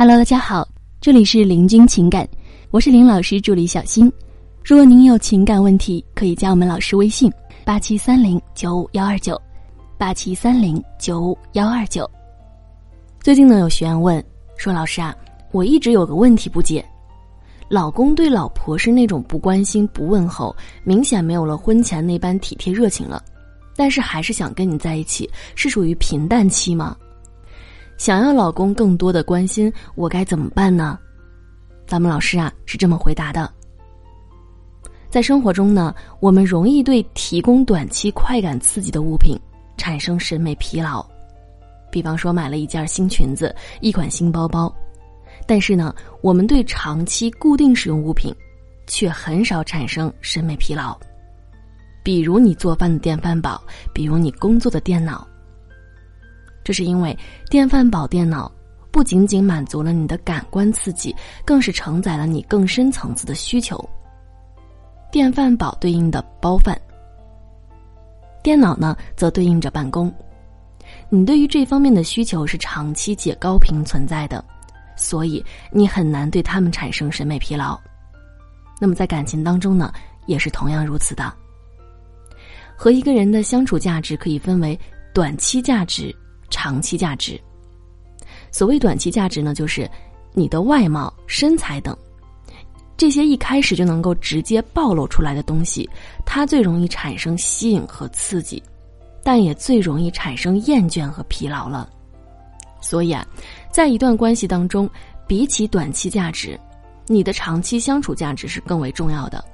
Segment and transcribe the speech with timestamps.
[0.00, 0.64] Hello，大家好，
[1.00, 2.24] 这里是林君情感，
[2.70, 4.08] 我是林老师助理小新。
[4.64, 7.28] 如果您有情感问题，可以加我们老师微信：
[7.64, 9.36] 八七三零九五幺二九，
[9.98, 12.08] 八七三零九五幺二九。
[13.20, 14.24] 最近呢，有学员问
[14.56, 15.12] 说：“老师啊，
[15.50, 16.84] 我一直有个问题不解，
[17.68, 20.54] 老公对老婆是那种不关心、不问候，
[20.84, 23.20] 明显没有了婚前那般体贴热情了，
[23.74, 26.96] 但是还是想跟你在一起，是属于平淡期吗？”
[27.98, 30.98] 想要老公更多的关心，我该怎么办呢？
[31.86, 33.52] 咱们老师啊是这么回答的：
[35.10, 39.36] 在生活中呢，我们容易对提供短期快感刺激的物品
[39.76, 41.04] 产生审美疲劳，
[41.90, 44.72] 比方说买了一件新裙子、一款新包包，
[45.44, 48.34] 但是呢，我们对长期固定使用物品
[48.86, 50.96] 却很少产生审美疲劳，
[52.04, 53.60] 比如你做饭的电饭煲，
[53.92, 55.27] 比如你工作的电脑。
[56.68, 57.18] 这是因为
[57.48, 58.52] 电饭煲电脑
[58.90, 63.82] 不仅仅满足了你的感官刺激，更是承载了你更深层次的需求。
[65.10, 66.78] 电饭煲对应的包饭，
[68.42, 70.12] 电脑呢则对应着办公。
[71.08, 74.44] 你对于这方面的需求是长期且高频存在的，
[74.94, 77.80] 所以你很难对他们产生审美疲劳。
[78.78, 79.90] 那么在感情当中呢，
[80.26, 81.32] 也是同样如此的。
[82.76, 84.78] 和一个人的相处价值可以分为
[85.14, 86.14] 短期价值。
[86.50, 87.40] 长期价值。
[88.50, 89.90] 所谓短期价值呢，就是
[90.32, 91.96] 你的外貌、身材等
[92.96, 95.88] 这些一开始就能够直接暴露出来的东西，
[96.26, 98.62] 它最容易产生吸引和刺激，
[99.22, 101.88] 但也最容易产生厌倦和疲劳了。
[102.80, 103.26] 所以啊，
[103.70, 104.88] 在一段关系当中，
[105.26, 106.58] 比起短期价值，
[107.06, 109.44] 你的长期相处价值是更为重要的。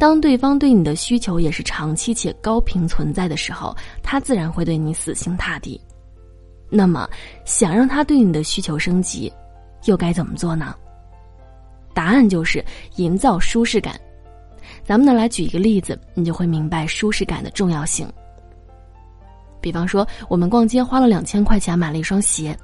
[0.00, 5.78] 当对方对你的需求也是长期且高频存在的时候，他自然会对你死心塌地。
[6.70, 7.06] 那么，
[7.44, 9.30] 想让他对你的需求升级，
[9.84, 10.74] 又该怎么做呢？
[11.92, 12.64] 答案就是
[12.96, 14.00] 营造舒适感。
[14.82, 18.10] 咱们呢来举一个例子，你就会明白舒适感的重要性。
[19.60, 22.58] 比方说，我们逛街花了两千块钱买了一双鞋，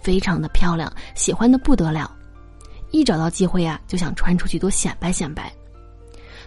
[0.00, 2.08] 非常的漂亮，喜欢的不得了，
[2.92, 5.52] 一找到机会啊就想穿出去多显摆显摆。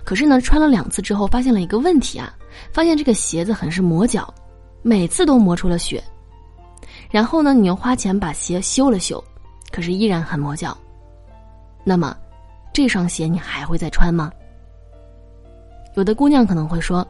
[0.06, 2.32] 可是呢，穿了两次之后，发现了一个问题啊，
[2.72, 4.32] 发现这个鞋子很是磨脚，
[4.84, 6.02] 每次都磨出了血。
[7.10, 9.22] 然后呢，你又花钱把鞋修了修，
[9.72, 10.78] 可是依然很磨脚。
[11.84, 12.16] 那么，
[12.72, 14.32] 这双鞋你还会再穿吗？
[15.96, 17.08] 有的姑娘可能会说：“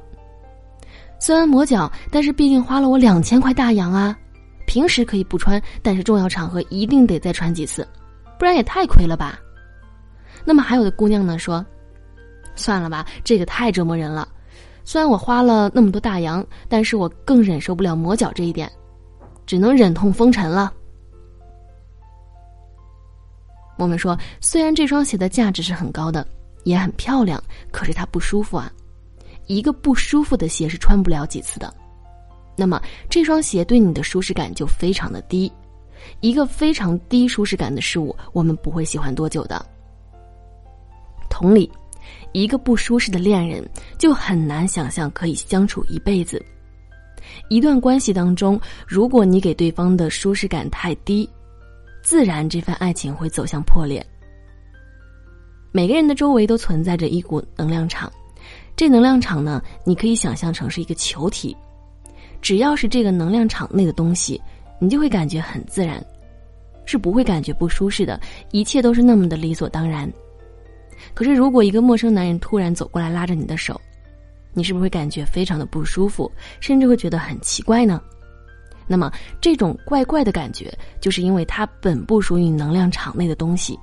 [1.19, 4.17] 虽然磨脚，但是毕竟花了我两千块大洋啊，
[4.65, 7.85] 平时可以不穿，但是重要场合一定得再穿几次，
[8.39, 9.37] 不然也太亏了吧。”
[10.45, 11.65] 那么还有的姑娘呢说。
[12.55, 14.27] 算了吧，这个太折磨人了。
[14.83, 18.71] 虽然我花了那么多大洋，但是我更忍受不了磨脚这一点，
[19.45, 20.71] 只能忍痛封尘了。
[23.77, 26.25] 我们说，虽然这双鞋的价值是很高的，
[26.63, 28.71] 也很漂亮，可是它不舒服啊。
[29.47, 31.73] 一个不舒服的鞋是穿不了几次的。
[32.55, 35.51] 那么这双鞋对你的舒适感就非常的低。
[36.19, 39.65] 一个非常低舒适感的事物，我们不会喜欢多久的。
[41.29, 41.69] 同理。
[42.31, 43.67] 一个不舒适的恋人，
[43.97, 46.43] 就很难想象可以相处一辈子。
[47.49, 51.29] 一段关系当中，如果你给对方的舒适感太低，
[52.03, 54.05] 自然这份爱情会走向破裂。
[55.71, 58.11] 每个人的周围都存在着一股能量场，
[58.75, 61.55] 这能量场呢，你可以想象成是一个球体。
[62.41, 64.39] 只要是这个能量场内的东西，
[64.79, 66.05] 你就会感觉很自然，
[66.85, 68.19] 是不会感觉不舒适的，
[68.51, 70.11] 一切都是那么的理所当然。
[71.13, 73.79] 可是，如果一个陌生男人突然走过来拉着你的手，
[74.53, 78.01] 你是不是会感觉非常的不舒服，甚至会觉得很奇怪呢？
[78.87, 79.11] 那么，
[79.41, 83.79] 这种怪怪的感觉，就是因为他本不属于能量场内的东西，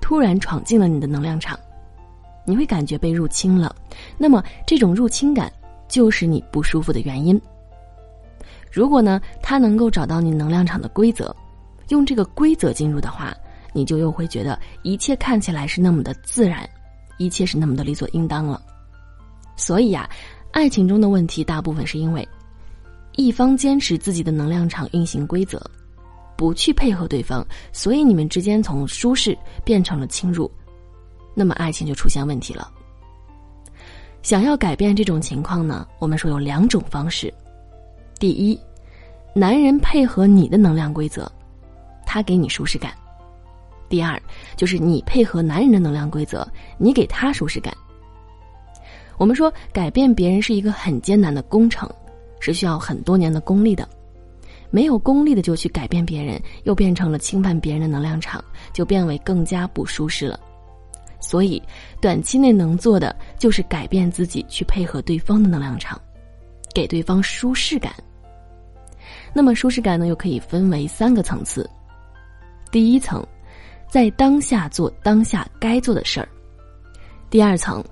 [0.00, 1.58] 突然闯进了你的能量场，
[2.44, 3.74] 你会感觉被入侵了。
[4.18, 5.52] 那么，这种入侵感
[5.88, 7.40] 就是你不舒服的原因。
[8.70, 11.34] 如果呢，他能够找到你能量场的规则，
[11.88, 13.34] 用这个规则进入的话。
[13.76, 16.66] 你就又会觉得一切看起来是那么的自然，
[17.18, 18.58] 一切是那么的理所应当了。
[19.54, 20.08] 所以呀，
[20.50, 22.26] 爱情中的问题大部分是因为
[23.16, 25.62] 一方坚持自己的能量场运行规则，
[26.38, 30.50] 不去配合对方，所以你们之间从舒适变成了侵入，
[31.34, 32.72] 那么爱情就出现问题了。
[34.22, 37.32] 想要改变这种情况呢，我们说有两种方式：
[38.18, 38.58] 第一，
[39.34, 41.30] 男人配合你的能量规则，
[42.06, 42.90] 他给你舒适感。
[43.88, 44.20] 第二，
[44.56, 46.46] 就是你配合男人的能量规则，
[46.78, 47.72] 你给他舒适感。
[49.18, 51.88] 我们说改变别人是一个很艰难的工程，
[52.40, 53.88] 是需要很多年的功力的。
[54.68, 60.38] 没有功力的就去改变别人，又变成了侵犯别人的能量场，就变为更加不舒适了。
[61.20, 61.62] 所以，
[62.00, 65.98] 短期内能做的就是改变自己，去配合对方的能量场，
[66.74, 67.92] 给对方舒适感。
[69.32, 71.68] 那么，舒适感呢，又可以分为三个层次。
[72.70, 73.24] 第一层，
[73.88, 76.26] 在当下做当下该做的事儿；
[77.30, 77.82] 第二层，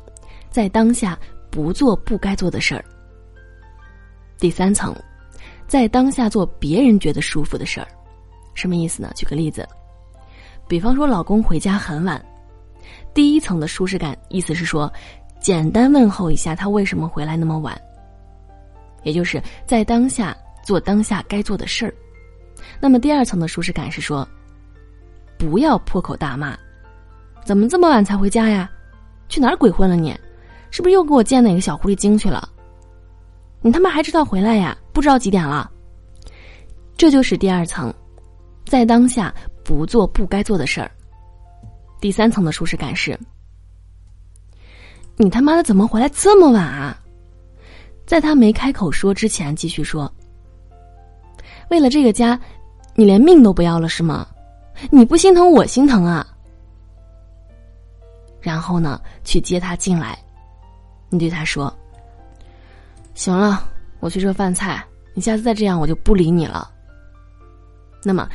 [0.50, 1.18] 在当下
[1.50, 2.82] 不做不该做的事儿；
[4.38, 4.94] 第三层，
[5.66, 7.88] 在当下做别人觉得舒服的事儿。
[8.54, 9.10] 什么意思呢？
[9.16, 9.66] 举个例子，
[10.68, 12.22] 比方说，老公回家很晚。
[13.14, 14.92] 第一层的舒适感，意思是说，
[15.40, 17.80] 简单问候一下他为什么回来那么晚。
[19.02, 21.94] 也就是在当下做当下该做的事儿。
[22.80, 24.26] 那么第二层的舒适感是说，
[25.44, 26.56] 不要破口大骂，
[27.44, 28.70] 怎么这么晚才回家呀？
[29.28, 30.18] 去哪儿鬼混了你？
[30.70, 32.48] 是不是又给我见哪个小狐狸精去了？
[33.60, 34.76] 你他妈还知道回来呀？
[34.92, 35.70] 不知道几点了？
[36.96, 37.92] 这就是第二层，
[38.66, 40.90] 在当下不做不该做的事儿。
[42.00, 43.18] 第三层的舒适感是：
[45.16, 46.98] 你他妈的怎么回来这么晚啊？
[48.06, 50.12] 在他没开口说之前，继续说
[51.70, 52.38] ：“为了这个家，
[52.94, 54.26] 你连命都不要了是吗？
[54.90, 56.26] 你不心疼我心疼啊。”
[58.40, 60.18] 然后呢，去接他进来，
[61.08, 61.74] 你对他说
[63.14, 63.68] ：“行了，
[64.00, 64.84] 我去热饭菜，
[65.14, 66.70] 你下次再这样，我就不理你了。”
[68.04, 68.28] 那么。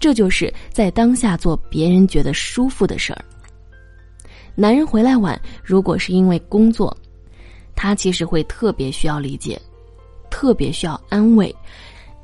[0.00, 3.24] 这就是在当下做别人觉得舒服的事儿。
[4.54, 6.94] 男人回来晚，如果是因为工作，
[7.74, 9.58] 他其实会特别需要理解，
[10.28, 11.54] 特别需要安慰。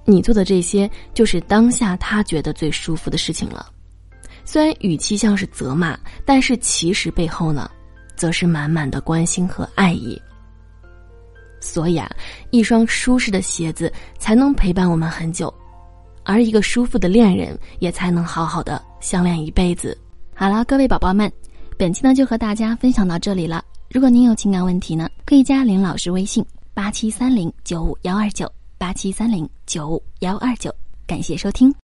[0.05, 3.71] 你做的这些，就是当下他觉得最舒服的事情了。
[4.45, 7.71] 虽然语气像是责骂，但是其实背后呢，
[8.17, 10.21] 则是满满的关心和爱意。
[11.61, 12.11] 所以啊，
[12.51, 15.53] 一双舒适的鞋子才能陪伴我们很久。
[16.25, 19.97] 而一个舒服的恋人，也才能好好的相恋一辈子。
[20.35, 21.31] 好了，各位宝宝们，
[21.77, 23.65] 本期呢就和大家分享到这里了。
[23.91, 28.51] 如果您有情感问题呢，可以加林老师微信：八七三零九五幺二九
[28.81, 30.75] 八七三零九五幺二九。
[31.07, 31.71] 感谢收听。